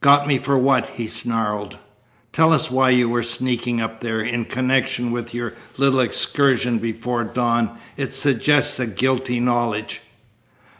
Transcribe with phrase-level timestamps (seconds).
[0.00, 1.78] "Got me for what?" he snarled.
[2.32, 4.20] "Tell us why you were sneaking up there.
[4.20, 10.00] In connection with your little excursion before dawn it suggests a guilty knowledge."